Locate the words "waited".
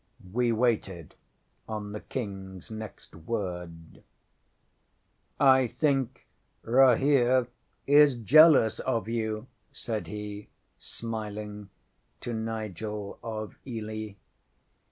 0.51-1.13